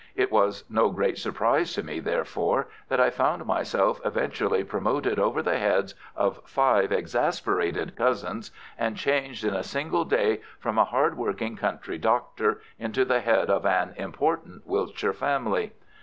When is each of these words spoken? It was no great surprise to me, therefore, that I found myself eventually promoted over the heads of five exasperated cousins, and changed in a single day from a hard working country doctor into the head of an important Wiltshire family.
It 0.15 0.31
was 0.31 0.63
no 0.67 0.89
great 0.89 1.19
surprise 1.19 1.73
to 1.75 1.83
me, 1.83 1.99
therefore, 1.99 2.67
that 2.89 2.99
I 2.99 3.11
found 3.11 3.45
myself 3.45 4.01
eventually 4.03 4.63
promoted 4.63 5.19
over 5.19 5.43
the 5.43 5.59
heads 5.59 5.93
of 6.15 6.39
five 6.43 6.91
exasperated 6.91 7.95
cousins, 7.95 8.49
and 8.79 8.97
changed 8.97 9.43
in 9.43 9.53
a 9.53 9.61
single 9.61 10.05
day 10.05 10.41
from 10.57 10.79
a 10.79 10.85
hard 10.85 11.17
working 11.17 11.55
country 11.55 11.99
doctor 11.99 12.61
into 12.79 13.05
the 13.05 13.21
head 13.21 13.51
of 13.51 13.63
an 13.63 13.93
important 13.95 14.65
Wiltshire 14.65 15.13
family. 15.13 15.71